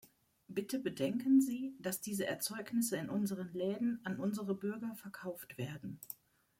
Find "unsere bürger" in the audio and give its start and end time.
4.19-4.95